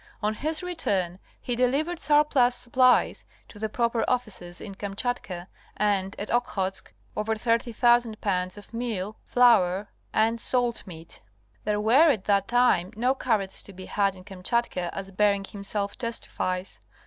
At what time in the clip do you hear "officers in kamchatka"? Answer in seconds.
4.07-5.45